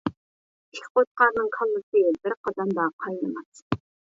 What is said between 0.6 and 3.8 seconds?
ئىككى قوچقارنىڭ كاللىسى بىر قازاندا قاينىماس.